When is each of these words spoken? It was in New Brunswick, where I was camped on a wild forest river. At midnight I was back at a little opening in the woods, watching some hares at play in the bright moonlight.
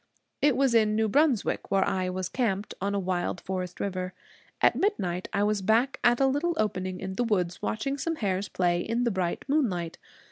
It 0.41 0.57
was 0.57 0.73
in 0.73 0.95
New 0.95 1.07
Brunswick, 1.07 1.69
where 1.69 1.85
I 1.87 2.09
was 2.09 2.27
camped 2.27 2.73
on 2.81 2.95
a 2.95 2.99
wild 2.99 3.39
forest 3.39 3.79
river. 3.79 4.15
At 4.59 4.75
midnight 4.75 5.27
I 5.31 5.43
was 5.43 5.61
back 5.61 5.99
at 6.03 6.19
a 6.19 6.25
little 6.25 6.55
opening 6.57 6.99
in 6.99 7.13
the 7.13 7.23
woods, 7.23 7.61
watching 7.61 7.99
some 7.99 8.15
hares 8.15 8.47
at 8.47 8.53
play 8.53 8.79
in 8.79 9.03
the 9.03 9.11
bright 9.11 9.45
moonlight. 9.47 9.99